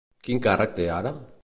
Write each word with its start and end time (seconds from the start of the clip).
Quin 0.27 0.41
càrrec 0.47 0.73
té 0.81 0.89
ara? 0.97 1.15